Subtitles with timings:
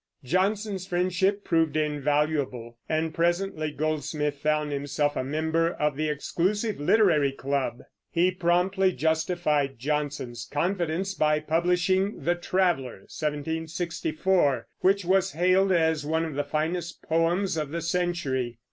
[0.23, 7.31] Johnson's friendship proved invaluable, and presently Goldsmith found himself a member of the exclusive Literary
[7.31, 7.83] Club.
[8.09, 16.25] He promptly justified Johnson's confidence by publishing The Traveller (1764), which was hailed as one
[16.25, 18.57] of the finest poems of the century.